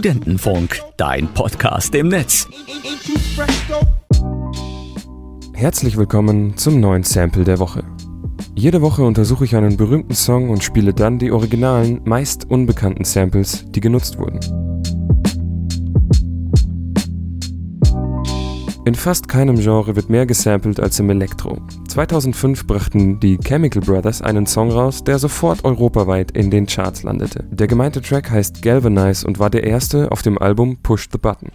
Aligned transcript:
Studentenfunk, 0.00 0.80
dein 0.96 1.28
Podcast 1.34 1.94
im 1.94 2.08
Netz. 2.08 2.48
Herzlich 5.52 5.98
willkommen 5.98 6.56
zum 6.56 6.80
neuen 6.80 7.02
Sample 7.02 7.44
der 7.44 7.58
Woche. 7.58 7.84
Jede 8.54 8.80
Woche 8.80 9.02
untersuche 9.02 9.44
ich 9.44 9.56
einen 9.56 9.76
berühmten 9.76 10.14
Song 10.14 10.48
und 10.48 10.64
spiele 10.64 10.94
dann 10.94 11.18
die 11.18 11.30
originalen, 11.30 12.00
meist 12.06 12.50
unbekannten 12.50 13.04
Samples, 13.04 13.66
die 13.72 13.80
genutzt 13.80 14.16
wurden. 14.18 14.40
In 18.86 18.94
fast 18.94 19.28
keinem 19.28 19.56
Genre 19.56 19.94
wird 19.94 20.08
mehr 20.08 20.24
gesampelt 20.24 20.80
als 20.80 20.98
im 20.98 21.10
Elektro. 21.10 21.58
2005 21.88 22.66
brachten 22.66 23.20
die 23.20 23.36
Chemical 23.36 23.82
Brothers 23.82 24.22
einen 24.22 24.46
Song 24.46 24.70
raus, 24.70 25.04
der 25.04 25.18
sofort 25.18 25.64
europaweit 25.66 26.30
in 26.30 26.50
den 26.50 26.64
Charts 26.64 27.02
landete. 27.02 27.44
Der 27.50 27.66
gemeinte 27.66 28.00
Track 28.00 28.30
heißt 28.30 28.62
Galvanize 28.62 29.26
und 29.26 29.38
war 29.38 29.50
der 29.50 29.64
erste 29.64 30.10
auf 30.10 30.22
dem 30.22 30.38
Album 30.38 30.78
Push 30.82 31.08
the 31.12 31.18
Button. 31.18 31.50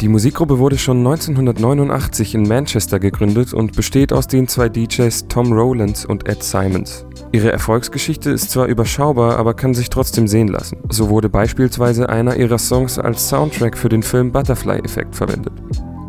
Die 0.00 0.08
Musikgruppe 0.08 0.60
wurde 0.60 0.78
schon 0.78 0.98
1989 0.98 2.36
in 2.36 2.44
Manchester 2.44 3.00
gegründet 3.00 3.52
und 3.52 3.74
besteht 3.74 4.12
aus 4.12 4.28
den 4.28 4.46
zwei 4.46 4.68
DJs 4.68 5.26
Tom 5.26 5.52
Rowlands 5.52 6.04
und 6.04 6.28
Ed 6.28 6.44
Simons. 6.44 7.04
Ihre 7.32 7.50
Erfolgsgeschichte 7.50 8.30
ist 8.30 8.52
zwar 8.52 8.66
überschaubar, 8.66 9.36
aber 9.38 9.54
kann 9.54 9.74
sich 9.74 9.90
trotzdem 9.90 10.28
sehen 10.28 10.46
lassen. 10.46 10.78
So 10.88 11.08
wurde 11.08 11.28
beispielsweise 11.28 12.08
einer 12.08 12.36
ihrer 12.36 12.58
Songs 12.58 12.96
als 13.00 13.28
Soundtrack 13.28 13.76
für 13.76 13.88
den 13.88 14.04
Film 14.04 14.30
Butterfly 14.30 14.78
Effect 14.84 15.16
verwendet. 15.16 15.52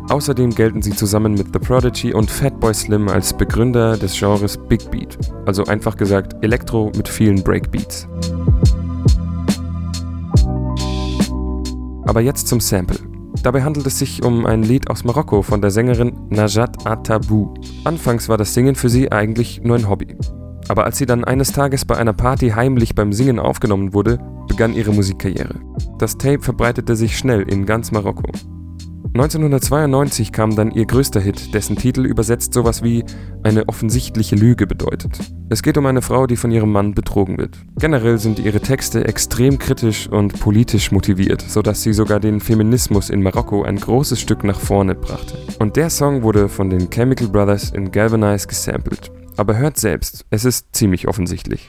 Außerdem 0.08 0.50
gelten 0.50 0.82
sie 0.82 0.94
zusammen 0.94 1.34
mit 1.34 1.48
The 1.52 1.58
Prodigy 1.58 2.14
und 2.14 2.30
Fatboy 2.30 2.72
Slim 2.72 3.08
als 3.08 3.36
Begründer 3.36 3.96
des 3.96 4.16
Genres 4.16 4.56
Big 4.56 4.88
Beat, 4.92 5.18
also 5.46 5.64
einfach 5.64 5.96
gesagt 5.96 6.36
Elektro 6.44 6.92
mit 6.96 7.08
vielen 7.08 7.42
Breakbeats. 7.42 8.06
Aber 12.06 12.20
jetzt 12.20 12.46
zum 12.46 12.60
Sample. 12.60 13.09
Dabei 13.42 13.62
handelt 13.62 13.86
es 13.86 13.98
sich 13.98 14.22
um 14.22 14.44
ein 14.44 14.62
Lied 14.62 14.90
aus 14.90 15.04
Marokko 15.04 15.42
von 15.42 15.60
der 15.60 15.70
Sängerin 15.70 16.12
Najat 16.28 16.86
Atabou. 16.86 17.54
Anfangs 17.84 18.28
war 18.28 18.36
das 18.36 18.54
Singen 18.54 18.74
für 18.74 18.88
sie 18.88 19.10
eigentlich 19.10 19.62
nur 19.62 19.76
ein 19.76 19.88
Hobby. 19.88 20.16
Aber 20.68 20.84
als 20.84 20.98
sie 20.98 21.06
dann 21.06 21.24
eines 21.24 21.52
Tages 21.52 21.84
bei 21.84 21.96
einer 21.96 22.12
Party 22.12 22.50
heimlich 22.50 22.94
beim 22.94 23.12
Singen 23.12 23.38
aufgenommen 23.38 23.92
wurde, 23.94 24.18
begann 24.46 24.74
ihre 24.74 24.92
Musikkarriere. 24.92 25.54
Das 25.98 26.18
Tape 26.18 26.42
verbreitete 26.42 26.96
sich 26.96 27.16
schnell 27.16 27.42
in 27.42 27.66
ganz 27.66 27.90
Marokko. 27.92 28.30
1992 29.12 30.30
kam 30.30 30.54
dann 30.54 30.70
ihr 30.70 30.86
größter 30.86 31.20
Hit, 31.20 31.52
dessen 31.52 31.74
Titel 31.74 32.06
übersetzt 32.06 32.54
sowas 32.54 32.84
wie 32.84 33.04
eine 33.42 33.68
offensichtliche 33.68 34.36
Lüge 34.36 34.68
bedeutet. 34.68 35.18
Es 35.48 35.64
geht 35.64 35.76
um 35.76 35.86
eine 35.86 36.00
Frau, 36.00 36.28
die 36.28 36.36
von 36.36 36.52
ihrem 36.52 36.70
Mann 36.70 36.94
betrogen 36.94 37.36
wird. 37.36 37.58
Generell 37.76 38.18
sind 38.18 38.38
ihre 38.38 38.60
Texte 38.60 39.04
extrem 39.04 39.58
kritisch 39.58 40.08
und 40.08 40.38
politisch 40.38 40.92
motiviert, 40.92 41.42
sodass 41.42 41.82
sie 41.82 41.92
sogar 41.92 42.20
den 42.20 42.38
Feminismus 42.38 43.10
in 43.10 43.20
Marokko 43.20 43.64
ein 43.64 43.80
großes 43.80 44.20
Stück 44.20 44.44
nach 44.44 44.60
vorne 44.60 44.94
brachte. 44.94 45.36
Und 45.58 45.74
der 45.74 45.90
Song 45.90 46.22
wurde 46.22 46.48
von 46.48 46.70
den 46.70 46.88
Chemical 46.88 47.26
Brothers 47.26 47.70
in 47.70 47.90
Galvanize 47.90 48.46
gesampelt. 48.46 49.10
Aber 49.36 49.56
hört 49.56 49.76
selbst, 49.76 50.24
es 50.30 50.44
ist 50.44 50.68
ziemlich 50.72 51.08
offensichtlich. 51.08 51.68